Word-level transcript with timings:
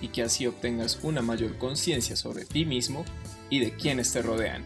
y 0.00 0.08
que 0.08 0.22
así 0.22 0.46
obtengas 0.46 1.00
una 1.02 1.22
mayor 1.22 1.58
conciencia 1.58 2.16
sobre 2.16 2.44
ti 2.44 2.64
mismo 2.64 3.04
y 3.50 3.60
de 3.60 3.74
quienes 3.74 4.12
te 4.12 4.22
rodean. 4.22 4.64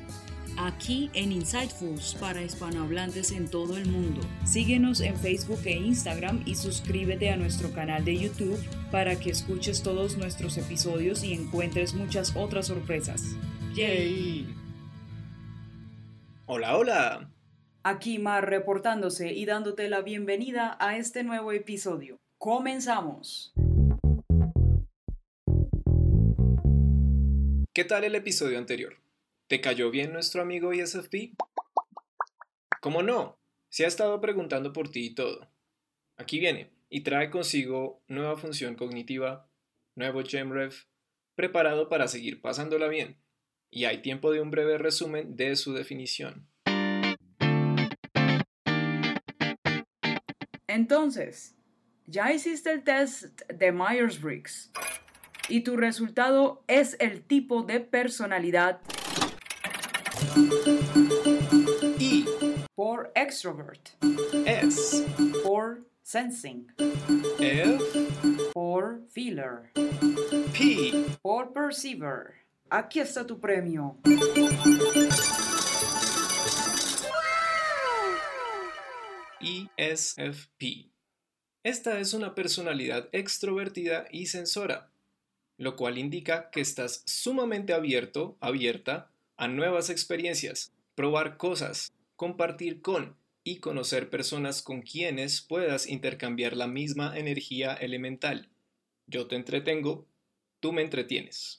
Aquí 0.57 1.11
en 1.15 1.33
Insightfuls 1.33 2.17
para 2.21 2.43
hispanohablantes 2.43 3.33
en 3.33 3.49
todo 3.49 3.79
el 3.79 3.87
mundo. 3.87 4.21
Síguenos 4.45 5.01
en 5.01 5.17
Facebook 5.17 5.61
e 5.65 5.73
Instagram 5.73 6.43
y 6.45 6.55
suscríbete 6.55 7.31
a 7.31 7.37
nuestro 7.37 7.73
canal 7.73 8.05
de 8.05 8.19
YouTube 8.19 8.59
para 8.91 9.19
que 9.19 9.31
escuches 9.31 9.83
todos 9.83 10.19
nuestros 10.19 10.59
episodios 10.59 11.25
y 11.25 11.33
encuentres 11.33 11.95
muchas 11.95 12.37
otras 12.37 12.67
sorpresas. 12.67 13.23
¡Yay! 13.75 14.55
Hola, 16.47 16.77
hola. 16.77 17.31
Aquí 17.83 18.19
Mar 18.19 18.51
reportándose 18.51 19.33
y 19.33 19.47
dándote 19.47 19.89
la 19.89 20.03
bienvenida 20.03 20.77
a 20.79 20.99
este 20.99 21.23
nuevo 21.23 21.53
episodio. 21.53 22.19
Comenzamos. 22.37 23.55
¿Qué 27.81 27.87
tal 27.87 28.05
el 28.05 28.15
episodio 28.15 28.59
anterior? 28.59 28.99
¿Te 29.47 29.63
cayó 29.63 29.91
bien 29.91 30.13
nuestro 30.13 30.43
amigo 30.43 30.75
ESFP? 30.75 31.33
¿Cómo 32.83 33.03
no? 33.03 33.39
Se 33.71 33.87
ha 33.87 33.89
estado 33.89 34.21
preguntando 34.21 34.75
por 34.75 34.91
ti 34.91 35.07
y 35.07 35.15
todo. 35.15 35.51
Aquí 36.19 36.41
viene 36.41 36.69
y 36.91 37.01
trae 37.01 37.31
consigo 37.31 38.03
nueva 38.07 38.37
función 38.37 38.75
cognitiva, 38.75 39.49
nuevo 39.95 40.23
GemRef, 40.23 40.85
preparado 41.35 41.89
para 41.89 42.07
seguir 42.07 42.43
pasándola 42.43 42.87
bien. 42.87 43.17
Y 43.71 43.87
hay 43.87 44.03
tiempo 44.03 44.31
de 44.31 44.43
un 44.43 44.51
breve 44.51 44.77
resumen 44.77 45.37
de 45.37 45.57
su 45.57 45.73
definición. 45.73 46.51
Entonces, 50.67 51.57
ya 52.05 52.31
hiciste 52.31 52.73
el 52.73 52.85
test 52.85 53.41
de 53.51 53.73
Myers-Briggs 53.73 54.71
y 55.51 55.61
tu 55.63 55.77
resultado 55.77 56.63
es 56.69 56.97
el 57.01 57.23
tipo 57.23 57.63
de 57.63 57.81
personalidad 57.81 58.81
I. 61.99 62.25
por 62.75 63.11
extrovert, 63.15 63.91
S. 64.47 65.05
por 65.43 65.87
sensing, 66.03 66.73
F. 67.41 67.79
por 68.55 69.03
feeler, 69.11 69.73
P. 70.53 71.05
por 71.21 71.53
perceiver. 71.53 72.41
Aquí 72.71 73.01
está 73.01 73.27
tu 73.27 73.41
premio. 73.41 73.99
ESFP. 79.41 80.91
Esta 81.65 81.99
es 81.99 82.15
una 82.15 82.35
personalidad 82.35 83.09
extrovertida 83.13 84.07
y 84.11 84.27
sensora, 84.27 84.90
lo 85.61 85.77
cual 85.77 85.99
indica 85.99 86.49
que 86.51 86.63
estás 86.63 87.03
sumamente 87.05 87.75
abierto, 87.75 88.39
abierta 88.41 89.11
a 89.37 89.47
nuevas 89.47 89.91
experiencias, 89.91 90.73
probar 90.95 91.37
cosas, 91.37 91.93
compartir 92.17 92.81
con 92.81 93.19
y 93.45 93.59
conocer 93.59 94.09
personas 94.09 94.63
con 94.63 94.81
quienes 94.81 95.43
puedas 95.43 95.87
intercambiar 95.87 96.57
la 96.57 96.67
misma 96.67 97.19
energía 97.19 97.75
elemental. 97.75 98.49
Yo 99.07 99.27
te 99.27 99.37
entretengo, 99.37 100.07
tú 100.61 100.73
me 100.73 100.81
entretienes. 100.81 101.57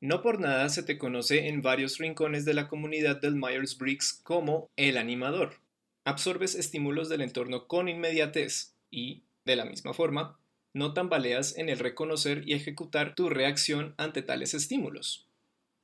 No 0.00 0.22
por 0.22 0.40
nada 0.40 0.68
se 0.70 0.82
te 0.82 0.98
conoce 0.98 1.46
en 1.46 1.62
varios 1.62 1.98
rincones 1.98 2.44
de 2.44 2.54
la 2.54 2.66
comunidad 2.66 3.20
del 3.20 3.36
Myers-Briggs 3.36 4.22
como 4.24 4.70
el 4.74 4.96
animador. 4.96 5.60
Absorbes 6.04 6.56
estímulos 6.56 7.08
del 7.08 7.20
entorno 7.20 7.68
con 7.68 7.88
inmediatez 7.88 8.74
y, 8.90 9.22
de 9.44 9.54
la 9.54 9.64
misma 9.64 9.94
forma, 9.94 10.40
no 10.74 10.94
tambaleas 10.94 11.56
en 11.58 11.68
el 11.68 11.78
reconocer 11.78 12.42
y 12.46 12.54
ejecutar 12.54 13.14
tu 13.14 13.28
reacción 13.28 13.94
ante 13.96 14.22
tales 14.22 14.54
estímulos. 14.54 15.26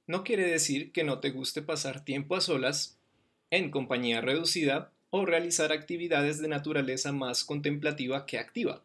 No 0.06 0.24
quiere 0.24 0.46
decir 0.46 0.92
que 0.92 1.04
no 1.04 1.20
te 1.20 1.30
guste 1.30 1.60
pasar 1.60 2.04
tiempo 2.04 2.34
a 2.36 2.40
solas, 2.40 2.98
en 3.50 3.70
compañía 3.70 4.20
reducida 4.20 4.90
o 5.10 5.26
realizar 5.26 5.72
actividades 5.72 6.40
de 6.40 6.48
naturaleza 6.48 7.12
más 7.12 7.44
contemplativa 7.44 8.26
que 8.26 8.38
activa, 8.38 8.82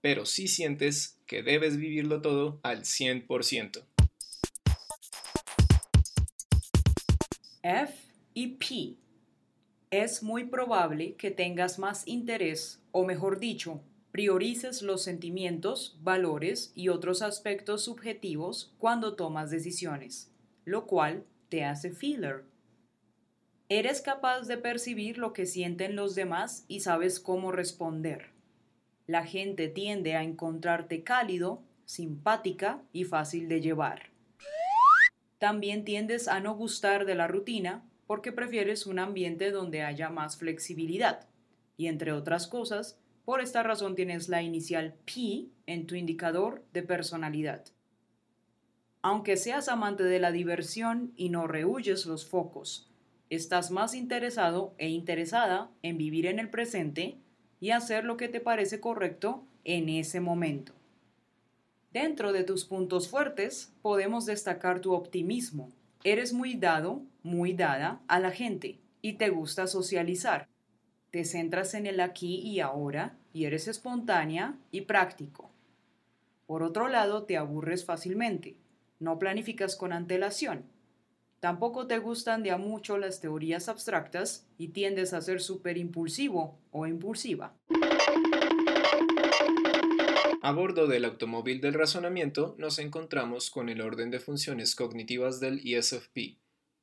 pero 0.00 0.26
sí 0.26 0.48
sientes 0.48 1.18
que 1.26 1.42
debes 1.42 1.76
vivirlo 1.76 2.20
todo 2.20 2.60
al 2.62 2.82
100%. 2.82 3.82
F 7.62 7.94
y 8.34 8.48
P. 8.48 8.96
Es 9.90 10.22
muy 10.22 10.44
probable 10.44 11.14
que 11.14 11.30
tengas 11.30 11.78
más 11.78 12.06
interés, 12.06 12.82
o 12.92 13.06
mejor 13.06 13.38
dicho, 13.38 13.80
priorices 14.14 14.82
los 14.82 15.02
sentimientos, 15.02 15.98
valores 16.00 16.70
y 16.76 16.88
otros 16.88 17.20
aspectos 17.20 17.82
subjetivos 17.82 18.72
cuando 18.78 19.16
tomas 19.16 19.50
decisiones, 19.50 20.30
lo 20.64 20.86
cual 20.86 21.24
te 21.48 21.64
hace 21.64 21.90
feeler. 21.90 22.44
Eres 23.68 24.00
capaz 24.00 24.42
de 24.42 24.56
percibir 24.56 25.18
lo 25.18 25.32
que 25.32 25.46
sienten 25.46 25.96
los 25.96 26.14
demás 26.14 26.64
y 26.68 26.78
sabes 26.78 27.18
cómo 27.18 27.50
responder. 27.50 28.30
La 29.08 29.26
gente 29.26 29.66
tiende 29.66 30.14
a 30.14 30.22
encontrarte 30.22 31.02
cálido, 31.02 31.64
simpática 31.84 32.84
y 32.92 33.02
fácil 33.02 33.48
de 33.48 33.62
llevar. 33.62 34.10
También 35.38 35.84
tiendes 35.84 36.28
a 36.28 36.38
no 36.38 36.54
gustar 36.54 37.04
de 37.04 37.16
la 37.16 37.26
rutina 37.26 37.82
porque 38.06 38.30
prefieres 38.30 38.86
un 38.86 39.00
ambiente 39.00 39.50
donde 39.50 39.82
haya 39.82 40.08
más 40.08 40.36
flexibilidad. 40.36 41.26
Y 41.76 41.88
entre 41.88 42.12
otras 42.12 42.46
cosas, 42.46 43.00
por 43.24 43.40
esta 43.40 43.62
razón 43.62 43.94
tienes 43.94 44.28
la 44.28 44.42
inicial 44.42 44.94
P 45.04 45.46
en 45.66 45.86
tu 45.86 45.94
indicador 45.94 46.64
de 46.72 46.82
personalidad. 46.82 47.64
Aunque 49.02 49.36
seas 49.36 49.68
amante 49.68 50.02
de 50.02 50.18
la 50.18 50.32
diversión 50.32 51.12
y 51.16 51.28
no 51.28 51.46
rehuyes 51.46 52.06
los 52.06 52.26
focos, 52.26 52.90
estás 53.30 53.70
más 53.70 53.94
interesado 53.94 54.74
e 54.78 54.88
interesada 54.88 55.70
en 55.82 55.98
vivir 55.98 56.26
en 56.26 56.38
el 56.38 56.50
presente 56.50 57.18
y 57.60 57.70
hacer 57.70 58.04
lo 58.04 58.16
que 58.16 58.28
te 58.28 58.40
parece 58.40 58.80
correcto 58.80 59.44
en 59.64 59.88
ese 59.88 60.20
momento. 60.20 60.72
Dentro 61.92 62.32
de 62.32 62.44
tus 62.44 62.64
puntos 62.64 63.08
fuertes 63.08 63.72
podemos 63.80 64.26
destacar 64.26 64.80
tu 64.80 64.92
optimismo. 64.92 65.70
Eres 66.02 66.32
muy 66.32 66.54
dado, 66.54 67.02
muy 67.22 67.54
dada 67.54 68.00
a 68.08 68.20
la 68.20 68.30
gente 68.30 68.80
y 69.00 69.14
te 69.14 69.30
gusta 69.30 69.66
socializar. 69.66 70.48
Te 71.14 71.24
centras 71.24 71.74
en 71.74 71.86
el 71.86 72.00
aquí 72.00 72.40
y 72.40 72.58
ahora 72.58 73.16
y 73.32 73.44
eres 73.44 73.68
espontánea 73.68 74.58
y 74.72 74.80
práctico. 74.80 75.48
Por 76.48 76.64
otro 76.64 76.88
lado, 76.88 77.22
te 77.22 77.36
aburres 77.36 77.84
fácilmente. 77.84 78.56
No 78.98 79.16
planificas 79.20 79.76
con 79.76 79.92
antelación. 79.92 80.64
Tampoco 81.38 81.86
te 81.86 81.98
gustan 81.98 82.42
de 82.42 82.50
a 82.50 82.56
mucho 82.56 82.98
las 82.98 83.20
teorías 83.20 83.68
abstractas 83.68 84.48
y 84.58 84.70
tiendes 84.70 85.12
a 85.12 85.20
ser 85.20 85.40
súper 85.40 85.78
impulsivo 85.78 86.58
o 86.72 86.84
impulsiva. 86.84 87.54
A 90.42 90.50
bordo 90.50 90.88
del 90.88 91.04
automóvil 91.04 91.60
del 91.60 91.74
razonamiento 91.74 92.56
nos 92.58 92.80
encontramos 92.80 93.50
con 93.50 93.68
el 93.68 93.82
orden 93.82 94.10
de 94.10 94.18
funciones 94.18 94.74
cognitivas 94.74 95.38
del 95.38 95.60
ESFP. 95.64 96.38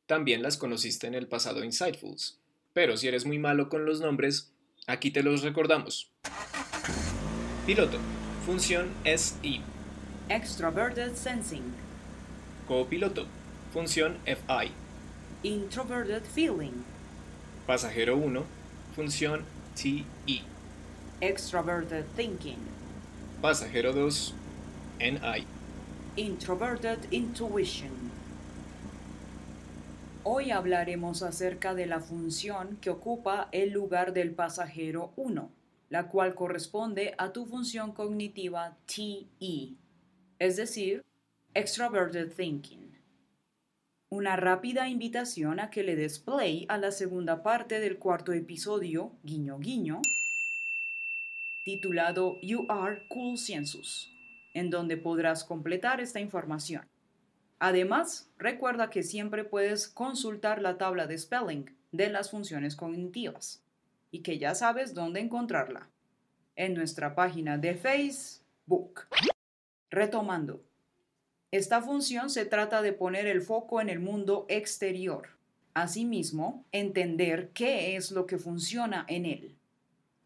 También 0.05 0.41
las 0.41 0.55
conociste 0.55 1.07
en 1.07 1.15
el 1.15 1.27
pasado 1.27 1.65
Insightfuls. 1.65 2.40
Pero 2.73 2.95
si 2.95 3.07
eres 3.07 3.25
muy 3.25 3.37
malo 3.37 3.67
con 3.69 3.85
los 3.85 3.99
nombres, 3.99 4.53
aquí 4.87 5.11
te 5.11 5.23
los 5.23 5.41
recordamos. 5.41 6.11
Piloto. 7.65 7.97
Función 8.45 8.89
SI. 9.03 9.61
Extroverted 10.29 11.13
Sensing. 11.15 11.63
Copiloto. 12.67 13.27
Función 13.73 14.17
FI. 14.25 14.71
Introverted 15.43 16.23
Feeling. 16.23 16.83
Pasajero 17.67 18.15
1. 18.17 18.43
Función 18.95 19.43
TE. 19.75 20.41
Extroverted 21.21 22.05
Thinking. 22.15 22.57
Pasajero 23.41 23.93
2, 23.93 24.33
NI. 24.99 25.45
Introverted 26.15 26.99
Intuition. 27.11 28.11
Hoy 30.23 30.51
hablaremos 30.51 31.23
acerca 31.23 31.73
de 31.73 31.87
la 31.87 31.99
función 31.99 32.77
que 32.79 32.91
ocupa 32.91 33.49
el 33.51 33.71
lugar 33.71 34.13
del 34.13 34.35
pasajero 34.35 35.13
1, 35.15 35.51
la 35.89 36.09
cual 36.09 36.35
corresponde 36.35 37.15
a 37.17 37.33
tu 37.33 37.47
función 37.47 37.91
cognitiva 37.91 38.77
TE, 38.85 39.73
es 40.37 40.57
decir, 40.57 41.03
Extroverted 41.55 42.31
Thinking. 42.33 42.91
Una 44.09 44.35
rápida 44.35 44.87
invitación 44.89 45.59
a 45.59 45.71
que 45.71 45.81
le 45.81 45.95
des 45.95 46.19
play 46.19 46.67
a 46.69 46.77
la 46.77 46.91
segunda 46.91 47.41
parte 47.41 47.79
del 47.79 47.97
cuarto 47.97 48.31
episodio, 48.31 49.13
guiño 49.23 49.57
guiño, 49.57 50.01
titulado 51.65 52.37
You 52.43 52.67
Are 52.69 53.07
Cool 53.07 53.39
Census, 53.39 54.11
en 54.53 54.69
donde 54.69 54.97
podrás 54.97 55.43
completar 55.43 55.99
esta 55.99 56.19
información. 56.19 56.90
Además, 57.63 58.27
recuerda 58.39 58.89
que 58.89 59.03
siempre 59.03 59.43
puedes 59.43 59.87
consultar 59.87 60.63
la 60.63 60.79
tabla 60.79 61.05
de 61.05 61.15
spelling 61.15 61.69
de 61.91 62.09
las 62.09 62.31
funciones 62.31 62.75
cognitivas 62.75 63.63
y 64.09 64.23
que 64.23 64.39
ya 64.39 64.55
sabes 64.55 64.95
dónde 64.95 65.19
encontrarla 65.19 65.87
en 66.55 66.73
nuestra 66.73 67.13
página 67.13 67.59
de 67.59 67.75
Facebook. 67.75 69.01
Retomando, 69.91 70.63
esta 71.51 71.83
función 71.83 72.31
se 72.31 72.45
trata 72.47 72.81
de 72.81 72.93
poner 72.93 73.27
el 73.27 73.43
foco 73.43 73.79
en 73.79 73.89
el 73.89 73.99
mundo 73.99 74.47
exterior. 74.49 75.37
Asimismo, 75.75 76.65
entender 76.71 77.51
qué 77.53 77.95
es 77.95 78.09
lo 78.09 78.25
que 78.25 78.39
funciona 78.39 79.05
en 79.07 79.27
él. 79.27 79.55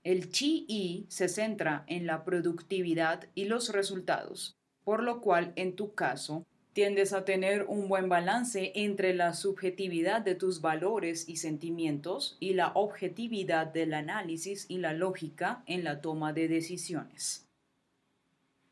El 0.06 0.32
chi 0.32 1.06
se 1.10 1.28
centra 1.28 1.84
en 1.88 2.08
la 2.08 2.24
productividad 2.24 3.28
y 3.36 3.44
los 3.44 3.74
resultados, 3.74 4.56
por 4.86 5.04
lo 5.04 5.20
cual 5.20 5.52
en 5.58 5.76
tu 5.76 5.94
caso 5.96 6.46
tiendes 6.75 7.13
a 7.13 7.24
tener 7.24 7.63
un 7.69 7.88
buen 7.88 8.10
balance 8.10 8.74
entre 8.75 9.13
la 9.13 9.31
subjetividad 9.33 10.22
de 10.22 10.36
tus 10.36 10.60
valores 10.60 11.30
y 11.30 11.38
sentimientos 11.38 12.36
y 12.42 12.54
la 12.54 12.74
objetividad 12.74 13.68
del 13.68 13.94
análisis 13.94 14.66
y 14.68 14.80
la 14.80 14.92
lógica 14.92 15.63
en 15.68 15.86
la 15.86 16.01
toma 16.01 16.33
de 16.33 16.50
decisiones. 16.50 17.48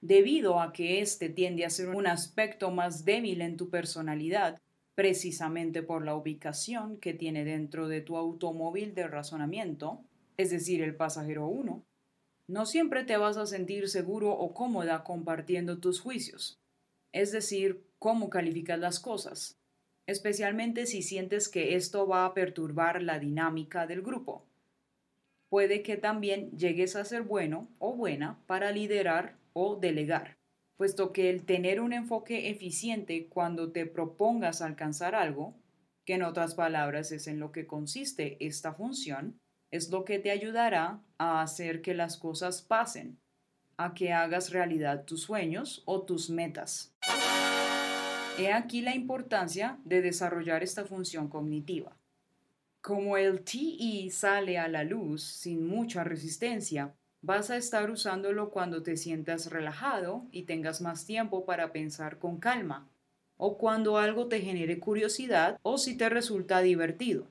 Debido 0.02 0.60
a 0.60 0.74
que 0.74 1.00
este 1.00 1.30
tiende 1.30 1.64
a 1.64 1.70
ser 1.70 1.92
un 1.92 2.06
aspecto 2.06 2.72
más 2.72 3.06
débil 3.06 3.42
en 3.42 3.56
tu 3.56 3.70
personalidad, 3.70 4.60
precisamente 4.96 5.82
por 5.82 6.04
la 6.04 6.14
ubicación 6.14 6.98
que 6.98 7.14
tiene 7.14 7.46
dentro 7.46 7.88
de 7.88 8.02
tu 8.02 8.18
automóvil 8.18 8.94
de 8.96 9.08
razonamiento, 9.08 10.02
es 10.36 10.50
decir, 10.50 10.82
el 10.82 10.98
pasajero 10.98 11.48
1, 11.48 11.82
no 12.50 12.66
siempre 12.66 13.06
te 13.06 13.16
vas 13.16 13.38
a 13.38 13.46
sentir 13.46 13.88
seguro 13.88 14.34
o 14.34 14.54
cómoda 14.54 15.06
compartiendo 15.06 15.80
tus 15.80 16.02
juicios, 16.02 16.60
es 17.14 17.32
decir, 17.32 17.82
cómo 18.04 18.30
calificas 18.30 18.78
las 18.78 19.00
cosas, 19.00 19.58
especialmente 20.08 20.88
si 20.88 21.02
sientes 21.02 21.48
que 21.48 21.76
esto 21.78 22.06
va 22.06 22.26
a 22.26 22.34
perturbar 22.34 23.02
la 23.02 23.18
dinámica 23.18 23.88
del 23.88 24.02
grupo. 24.02 24.46
Puede 25.48 25.84
que 25.84 25.96
también 25.96 26.52
llegues 26.52 26.98
a 26.98 27.06
ser 27.06 27.22
bueno 27.22 27.70
o 27.80 27.96
buena 27.96 28.44
para 28.46 28.74
liderar 28.74 29.38
o 29.54 29.78
delegar, 29.78 30.36
puesto 30.76 31.14
que 31.14 31.30
el 31.30 31.46
tener 31.46 31.80
un 31.80 31.94
enfoque 31.94 32.50
eficiente 32.50 33.28
cuando 33.28 33.72
te 33.72 33.86
propongas 33.86 34.62
alcanzar 34.62 35.16
algo, 35.16 35.56
que 36.04 36.16
en 36.16 36.24
otras 36.24 36.56
palabras 36.56 37.14
es 37.14 37.28
en 37.28 37.40
lo 37.40 37.54
que 37.54 37.66
consiste 37.66 38.36
esta 38.46 38.74
función, 38.74 39.40
es 39.72 39.90
lo 39.92 40.04
que 40.04 40.20
te 40.20 40.32
ayudará 40.32 41.00
a 41.18 41.42
hacer 41.42 41.82
que 41.82 41.94
las 41.94 42.18
cosas 42.18 42.64
pasen, 42.64 43.18
a 43.78 43.94
que 43.94 44.12
hagas 44.12 44.52
realidad 44.52 45.06
tus 45.06 45.22
sueños 45.22 45.84
o 45.86 46.02
tus 46.02 46.30
metas. 46.30 46.93
He 48.36 48.52
aquí 48.52 48.82
la 48.82 48.96
importancia 48.96 49.78
de 49.86 50.02
desarrollar 50.02 50.64
esta 50.64 50.86
función 50.86 51.28
cognitiva. 51.28 51.96
Como 52.82 53.16
el 53.16 53.44
TE 53.44 54.10
sale 54.10 54.58
a 54.58 54.68
la 54.68 54.84
luz 54.84 55.24
sin 55.24 55.68
mucha 55.68 56.04
resistencia, 56.04 56.96
vas 57.22 57.52
a 57.52 57.58
estar 57.58 57.92
usándolo 57.92 58.50
cuando 58.50 58.82
te 58.82 58.98
sientas 58.98 59.52
relajado 59.52 60.26
y 60.32 60.44
tengas 60.44 60.82
más 60.82 61.06
tiempo 61.06 61.46
para 61.46 61.72
pensar 61.72 62.18
con 62.18 62.40
calma, 62.40 62.90
o 63.38 63.60
cuando 63.60 64.00
algo 64.00 64.28
te 64.28 64.42
genere 64.42 64.80
curiosidad 64.80 65.60
o 65.62 65.78
si 65.78 65.96
te 65.96 66.10
resulta 66.10 66.62
divertido. 66.62 67.28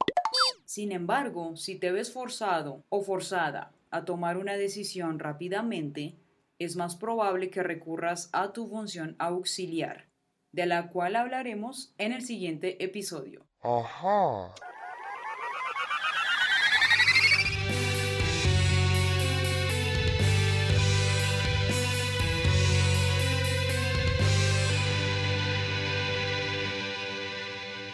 Sin 0.65 0.93
embargo, 0.93 1.57
si 1.57 1.75
te 1.75 1.91
ves 1.91 2.13
forzado 2.13 2.85
o 2.91 3.03
forzada 3.03 3.73
a 3.91 4.05
tomar 4.05 4.37
una 4.37 4.57
decisión 4.57 5.19
rápidamente, 5.19 6.15
es 6.61 6.77
más 6.77 6.95
probable 6.95 7.51
que 7.51 7.65
recurras 7.65 8.31
a 8.33 8.53
tu 8.53 8.69
función 8.69 9.17
auxiliar, 9.19 10.12
de 10.53 10.67
la 10.67 10.89
cual 10.91 11.17
hablaremos 11.17 11.95
en 11.99 12.13
el 12.13 12.23
siguiente 12.23 12.83
episodio. 12.85 13.47
Ajá. 13.61 14.55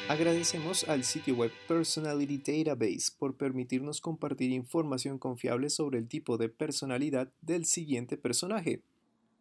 Agradecemos 0.09 0.89
al 0.89 1.05
sitio 1.05 1.35
web 1.35 1.53
Personality 1.69 2.39
Database 2.39 3.13
por 3.19 3.37
permitirnos 3.37 4.01
compartir 4.01 4.53
información 4.53 5.19
confiable 5.19 5.69
sobre 5.69 5.99
el 5.99 6.09
tipo 6.09 6.39
de 6.39 6.49
personalidad 6.49 7.31
del 7.43 7.67
siguiente 7.67 8.17
personaje. 8.17 8.83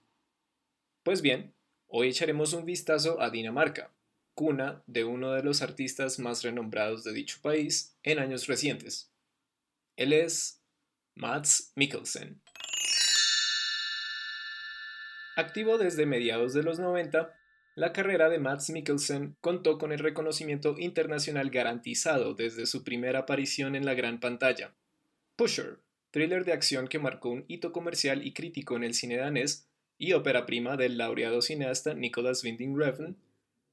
Pues 1.02 1.22
bien, 1.22 1.54
hoy 1.86 2.08
echaremos 2.08 2.52
un 2.52 2.66
vistazo 2.66 3.22
a 3.22 3.30
Dinamarca, 3.30 3.90
cuna 4.34 4.82
de 4.86 5.04
uno 5.04 5.32
de 5.32 5.42
los 5.42 5.62
artistas 5.62 6.18
más 6.18 6.42
renombrados 6.42 7.04
de 7.04 7.14
dicho 7.14 7.38
país 7.40 7.96
en 8.02 8.18
años 8.18 8.48
recientes. 8.48 9.10
Él 9.96 10.12
es 10.12 10.62
Mats 11.14 11.72
Mikkelsen. 11.74 12.38
Activo 15.36 15.78
desde 15.78 16.04
mediados 16.04 16.52
de 16.52 16.62
los 16.62 16.78
90, 16.78 17.34
la 17.76 17.92
carrera 17.92 18.30
de 18.30 18.38
Mads 18.38 18.70
Mikkelsen 18.70 19.36
contó 19.42 19.76
con 19.76 19.92
el 19.92 19.98
reconocimiento 19.98 20.76
internacional 20.78 21.50
garantizado 21.50 22.32
desde 22.32 22.64
su 22.64 22.82
primera 22.82 23.20
aparición 23.20 23.76
en 23.76 23.84
la 23.84 23.92
gran 23.92 24.18
pantalla. 24.18 24.74
Pusher, 25.36 25.80
thriller 26.10 26.46
de 26.46 26.54
acción 26.54 26.88
que 26.88 26.98
marcó 26.98 27.28
un 27.28 27.44
hito 27.48 27.72
comercial 27.72 28.26
y 28.26 28.32
crítico 28.32 28.76
en 28.76 28.84
el 28.84 28.94
cine 28.94 29.18
danés 29.18 29.68
y 29.98 30.14
ópera 30.14 30.46
prima 30.46 30.78
del 30.78 30.96
laureado 30.96 31.42
cineasta 31.42 31.92
Nicolas 31.92 32.42
Winding 32.42 32.78
Refn, 32.78 33.18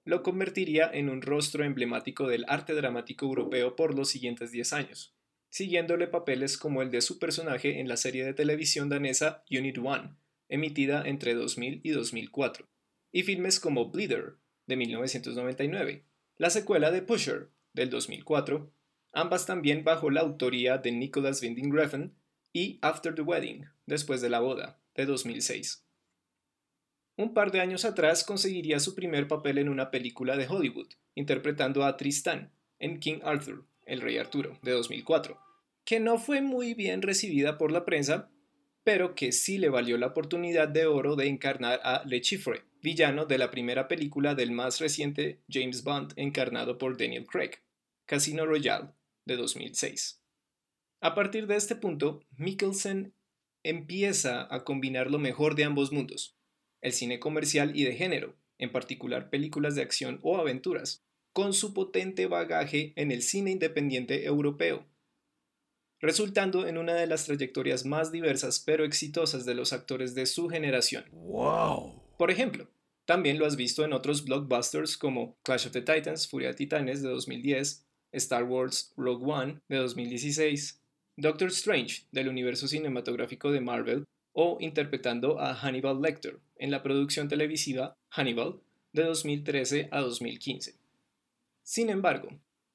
lo 0.03 0.21
convertiría 0.21 0.91
en 0.93 1.07
un 1.07 1.21
rostro 1.21 1.63
emblemático 1.63 2.27
del 2.27 2.43
arte 2.49 2.73
dramático 2.73 3.25
europeo 3.25 3.77
por 3.77 3.95
los 3.95 4.09
siguientes 4.09 4.51
10 4.51 4.73
años, 4.73 5.15
siguiéndole 5.49 6.07
papeles 6.07 6.57
como 6.57 6.81
el 6.81 6.91
de 6.91 6.99
su 6.99 7.19
personaje 7.19 7.79
en 7.79 7.87
la 7.87 7.95
serie 7.95 8.25
de 8.25 8.33
televisión 8.33 8.89
danesa 8.89 9.45
Unit 9.49 9.77
One, 9.77 10.09
emitida 10.49 11.03
entre 11.05 11.35
2000 11.35 11.79
y 11.83 11.91
2004, 11.91 12.67
y 13.13 13.23
filmes 13.23 13.61
como 13.61 13.91
Bleeder, 13.91 14.35
de 14.65 14.75
1999, 14.75 16.03
la 16.35 16.49
secuela 16.49 16.91
de 16.91 17.03
Pusher, 17.03 17.51
del 17.71 17.89
2004, 17.89 18.73
ambas 19.13 19.45
también 19.45 19.83
bajo 19.83 20.09
la 20.09 20.21
autoría 20.21 20.79
de 20.79 20.91
Nicholas 20.91 21.41
Winding 21.41 21.71
Refn, 21.71 22.15
y 22.51 22.79
After 22.81 23.15
the 23.15 23.21
Wedding, 23.21 23.65
después 23.85 24.21
de 24.21 24.29
la 24.29 24.39
boda, 24.39 24.79
de 24.95 25.05
2006. 25.05 25.85
Un 27.15 27.33
par 27.33 27.51
de 27.51 27.61
años 27.61 27.85
atrás 27.85 28.23
conseguiría 28.23 28.79
su 28.79 28.95
primer 28.95 29.27
papel 29.27 29.59
en 29.59 29.69
una 29.69 29.91
película 29.91 30.35
de 30.35 30.47
Hollywood, 30.47 30.89
interpretando 31.13 31.83
a 31.85 31.97
Tristan, 31.97 32.51
en 32.79 32.99
King 32.99 33.19
Arthur, 33.23 33.65
el 33.85 34.01
rey 34.01 34.17
Arturo, 34.17 34.57
de 34.63 34.71
2004, 34.71 35.39
que 35.85 35.99
no 35.99 36.17
fue 36.17 36.41
muy 36.41 36.73
bien 36.73 37.03
recibida 37.03 37.59
por 37.59 37.71
la 37.71 37.85
prensa, 37.85 38.31
pero 38.83 39.13
que 39.13 39.31
sí 39.31 39.59
le 39.59 39.69
valió 39.69 39.97
la 39.97 40.07
oportunidad 40.07 40.67
de 40.67 40.87
oro 40.87 41.15
de 41.15 41.27
encarnar 41.27 41.79
a 41.83 42.03
Le 42.05 42.21
Chiffre, 42.21 42.63
villano 42.83 43.25
de 43.25 43.37
la 43.37 43.49
primera 43.49 43.87
película 43.87 44.35
del 44.35 44.51
más 44.51 44.81
reciente 44.81 45.41
James 45.49 45.83
Bond 45.83 46.11
encarnado 46.17 46.77
por 46.77 46.97
Daniel 46.97 47.25
Craig, 47.25 47.51
Casino 48.05 48.45
Royale, 48.45 48.89
de 49.25 49.37
2006. 49.37 50.21
A 50.99 51.15
partir 51.15 51.47
de 51.47 51.55
este 51.55 51.77
punto, 51.77 52.25
Mikkelsen 52.37 53.15
empieza 53.63 54.53
a 54.53 54.65
combinar 54.65 55.09
lo 55.09 55.17
mejor 55.17 55.55
de 55.55 55.63
ambos 55.63 55.93
mundos, 55.93 56.37
el 56.81 56.91
cine 56.91 57.21
comercial 57.21 57.71
y 57.73 57.85
de 57.85 57.95
género, 57.95 58.35
en 58.57 58.73
particular 58.73 59.29
películas 59.29 59.75
de 59.75 59.81
acción 59.81 60.19
o 60.21 60.37
aventuras, 60.37 61.05
con 61.31 61.53
su 61.53 61.73
potente 61.73 62.27
bagaje 62.27 62.91
en 62.97 63.11
el 63.11 63.23
cine 63.23 63.51
independiente 63.51 64.25
europeo, 64.25 64.85
resultando 66.01 66.67
en 66.67 66.77
una 66.77 66.95
de 66.95 67.07
las 67.07 67.25
trayectorias 67.25 67.85
más 67.85 68.11
diversas 68.11 68.59
pero 68.59 68.83
exitosas 68.83 69.45
de 69.45 69.55
los 69.55 69.71
actores 69.71 70.15
de 70.15 70.25
su 70.25 70.49
generación. 70.49 71.05
¡Wow! 71.13 72.02
Por 72.17 72.31
ejemplo, 72.31 72.67
también 73.05 73.39
lo 73.39 73.45
has 73.45 73.55
visto 73.55 73.83
en 73.83 73.93
otros 73.93 74.23
blockbusters 74.23 74.97
como 74.97 75.35
Clash 75.43 75.67
of 75.67 75.73
the 75.73 75.81
Titans, 75.81 76.27
Furia 76.27 76.49
de 76.49 76.53
Titanes 76.55 77.01
de 77.01 77.09
2010, 77.09 77.85
Star 78.13 78.43
Wars 78.43 78.93
Rogue 78.95 79.25
One 79.25 79.59
de 79.67 79.77
2016, 79.77 80.81
Doctor 81.17 81.49
Strange 81.49 82.03
del 82.11 82.29
universo 82.29 82.67
cinematográfico 82.67 83.51
de 83.51 83.61
Marvel 83.61 84.05
o 84.31 84.57
interpretando 84.59 85.39
a 85.39 85.53
Hannibal 85.53 86.01
Lecter 86.01 86.39
en 86.57 86.71
la 86.71 86.81
producción 86.81 87.27
televisiva 87.27 87.95
Hannibal 88.09 88.59
de 88.93 89.03
2013 89.03 89.89
a 89.91 90.01
2015. 90.01 90.75
Sin 91.63 91.89
embargo, 91.89 92.29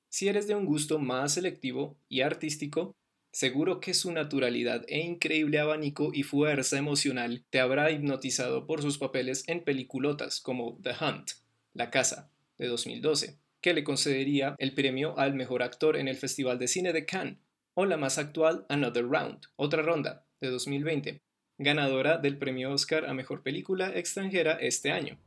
si 0.08 0.28
eres 0.28 0.46
de 0.46 0.54
un 0.54 0.66
gusto 0.66 0.98
más 0.98 1.34
selectivo 1.34 1.96
y 2.08 2.22
artístico, 2.22 2.94
seguro 3.32 3.80
que 3.80 3.94
su 3.94 4.12
naturalidad 4.12 4.84
e 4.88 5.00
increíble 5.00 5.58
abanico 5.58 6.10
y 6.12 6.22
fuerza 6.22 6.78
emocional 6.78 7.44
te 7.50 7.60
habrá 7.60 7.90
hipnotizado 7.90 8.66
por 8.66 8.82
sus 8.82 8.98
papeles 8.98 9.44
en 9.46 9.62
peliculotas 9.62 10.40
como 10.40 10.78
The 10.82 10.92
Hunt, 11.00 11.30
La 11.74 11.90
Casa, 11.90 12.30
de 12.58 12.66
2012, 12.66 13.38
que 13.60 13.74
le 13.74 13.84
concedería 13.84 14.54
el 14.58 14.74
premio 14.74 15.18
al 15.18 15.34
mejor 15.34 15.62
actor 15.62 15.96
en 15.96 16.08
el 16.08 16.16
Festival 16.16 16.58
de 16.58 16.68
Cine 16.68 16.92
de 16.92 17.06
Cannes, 17.06 17.38
o 17.74 17.84
la 17.84 17.96
más 17.96 18.18
actual 18.18 18.66
Another 18.68 19.04
Round, 19.04 19.40
otra 19.56 19.82
ronda, 19.82 20.26
de 20.40 20.48
2020, 20.50 21.22
ganadora 21.58 22.18
del 22.18 22.38
premio 22.38 22.72
Oscar 22.72 23.06
a 23.06 23.14
Mejor 23.14 23.42
Película 23.42 23.90
Extranjera 23.94 24.52
este 24.54 24.90
año. 24.90 25.18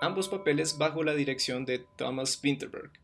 Ambos 0.00 0.28
papeles 0.28 0.76
bajo 0.76 1.02
la 1.02 1.14
dirección 1.14 1.64
de 1.64 1.86
Thomas 1.96 2.38
Winterberg. 2.42 3.03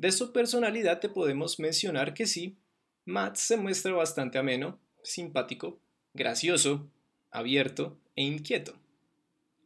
De 0.00 0.12
su 0.12 0.32
personalidad 0.32 0.98
te 0.98 1.10
podemos 1.10 1.60
mencionar 1.60 2.14
que 2.14 2.26
sí, 2.26 2.56
Matt 3.04 3.36
se 3.36 3.58
muestra 3.58 3.92
bastante 3.92 4.38
ameno, 4.38 4.80
simpático, 5.02 5.78
gracioso, 6.14 6.90
abierto 7.30 7.98
e 8.16 8.22
inquieto. 8.22 8.80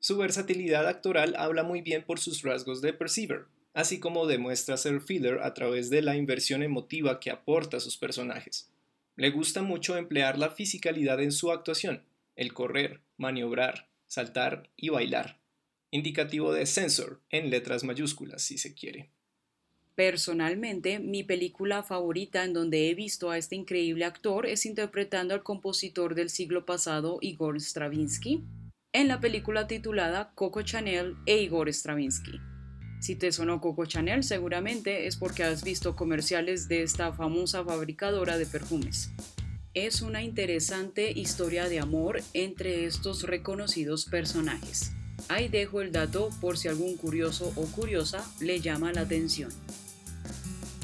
Su 0.00 0.16
versatilidad 0.16 0.88
actoral 0.88 1.36
habla 1.38 1.62
muy 1.62 1.82
bien 1.82 2.02
por 2.02 2.18
sus 2.18 2.42
rasgos 2.42 2.82
de 2.82 2.92
perceiver, 2.92 3.44
así 3.74 4.00
como 4.00 4.26
demuestra 4.26 4.76
ser 4.76 5.00
filler 5.00 5.38
a 5.40 5.54
través 5.54 5.88
de 5.88 6.02
la 6.02 6.16
inversión 6.16 6.64
emotiva 6.64 7.20
que 7.20 7.30
aporta 7.30 7.76
a 7.76 7.80
sus 7.80 7.96
personajes. 7.96 8.72
Le 9.14 9.30
gusta 9.30 9.62
mucho 9.62 9.96
emplear 9.96 10.36
la 10.36 10.50
fisicalidad 10.50 11.22
en 11.22 11.30
su 11.30 11.52
actuación, 11.52 12.02
el 12.34 12.52
correr, 12.52 13.02
maniobrar, 13.18 13.88
saltar 14.08 14.68
y 14.76 14.88
bailar, 14.88 15.38
indicativo 15.92 16.52
de 16.52 16.66
sensor 16.66 17.20
en 17.30 17.50
letras 17.50 17.84
mayúsculas 17.84 18.42
si 18.42 18.58
se 18.58 18.74
quiere. 18.74 19.12
Personalmente, 19.94 20.98
mi 20.98 21.22
película 21.22 21.84
favorita 21.84 22.42
en 22.44 22.52
donde 22.52 22.90
he 22.90 22.94
visto 22.94 23.30
a 23.30 23.38
este 23.38 23.54
increíble 23.54 24.04
actor 24.04 24.44
es 24.44 24.66
interpretando 24.66 25.34
al 25.34 25.44
compositor 25.44 26.16
del 26.16 26.30
siglo 26.30 26.66
pasado 26.66 27.18
Igor 27.20 27.60
Stravinsky 27.60 28.42
en 28.92 29.08
la 29.08 29.20
película 29.20 29.68
titulada 29.68 30.32
Coco 30.34 30.62
Chanel 30.62 31.16
e 31.26 31.42
Igor 31.42 31.68
Stravinsky. 31.68 32.40
Si 33.00 33.14
te 33.14 33.30
sonó 33.30 33.60
Coco 33.60 33.86
Chanel, 33.86 34.24
seguramente 34.24 35.06
es 35.06 35.16
porque 35.16 35.44
has 35.44 35.62
visto 35.62 35.94
comerciales 35.94 36.66
de 36.66 36.82
esta 36.82 37.12
famosa 37.12 37.64
fabricadora 37.64 38.36
de 38.36 38.46
perfumes. 38.46 39.10
Es 39.74 40.02
una 40.02 40.22
interesante 40.22 41.12
historia 41.12 41.68
de 41.68 41.80
amor 41.80 42.20
entre 42.32 42.86
estos 42.86 43.24
reconocidos 43.24 44.06
personajes. 44.06 44.92
Ahí 45.28 45.48
dejo 45.48 45.80
el 45.80 45.92
dato 45.92 46.30
por 46.40 46.58
si 46.58 46.68
algún 46.68 46.96
curioso 46.96 47.52
o 47.56 47.66
curiosa 47.66 48.24
le 48.40 48.60
llama 48.60 48.92
la 48.92 49.02
atención. 49.02 49.50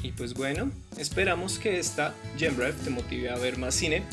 Y 0.03 0.11
pues 0.11 0.33
bueno, 0.33 0.71
esperamos 0.97 1.59
que 1.59 1.79
esta 1.79 2.15
Gemrev 2.37 2.75
te 2.75 2.89
motive 2.89 3.29
a 3.29 3.37
ver 3.37 3.57
más 3.57 3.75
cine, 3.75 4.03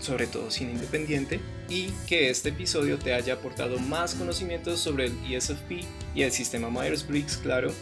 sobre 0.00 0.26
todo 0.26 0.50
cine 0.50 0.72
independiente, 0.72 1.40
y 1.68 1.88
que 2.06 2.30
este 2.30 2.50
episodio 2.50 2.98
te 2.98 3.14
haya 3.14 3.34
aportado 3.34 3.78
más 3.78 4.14
conocimientos 4.14 4.80
sobre 4.80 5.06
el 5.06 5.32
ESFP 5.32 5.84
y 6.14 6.22
el 6.22 6.30
sistema 6.30 6.68
Myers-Briggs, 6.70 7.38
claro. 7.38 7.72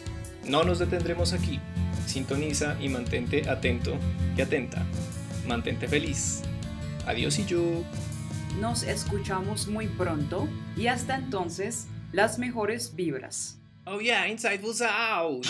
No 0.46 0.64
nos 0.64 0.78
detendremos 0.78 1.32
aquí. 1.32 1.60
Sintoniza 2.06 2.76
y 2.80 2.88
mantente 2.88 3.48
atento 3.48 3.96
y 4.36 4.40
atenta. 4.40 4.84
Mantente 5.46 5.88
feliz. 5.88 6.42
Adiós 7.06 7.38
y 7.38 7.44
yo. 7.44 7.62
Nos 8.60 8.82
escuchamos 8.82 9.66
muy 9.66 9.88
pronto 9.88 10.48
y 10.76 10.86
hasta 10.86 11.16
entonces, 11.16 11.86
las 12.12 12.38
mejores 12.38 12.94
vibras. 12.94 13.58
Oh 13.84 14.00
yeah, 14.00 14.28
Insightful's 14.28 14.80
out. 14.80 15.44